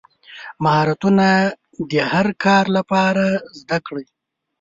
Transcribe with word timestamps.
مهارتونه 0.63 1.27
د 1.89 1.91
هر 2.11 2.27
کار 2.43 2.65
لپاره 2.77 3.25
زده 3.59 3.77
کړئ. 3.87 4.05